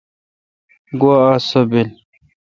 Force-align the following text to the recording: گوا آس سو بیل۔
گوا 0.99 1.17
آس 1.31 1.43
سو 1.49 1.61
بیل۔ 1.69 1.89